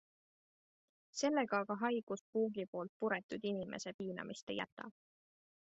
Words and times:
Sellega 1.19 1.59
aga 1.65 1.77
haigus 1.83 2.25
puugi 2.31 2.67
poolt 2.73 2.93
puretud 3.05 3.47
inimese 3.53 3.97
piinamist 4.01 4.53
ei 4.55 4.59
jäta. 4.65 4.91